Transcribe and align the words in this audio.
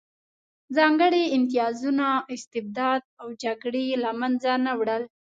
ځانګړي 0.75 1.23
امتیازونه، 1.35 2.07
استبداد 2.33 3.01
او 3.21 3.27
جګړې 3.43 3.83
یې 3.89 3.95
له 4.03 4.11
منځه 4.19 4.51
نه 4.65 4.71
وړل 4.79 5.03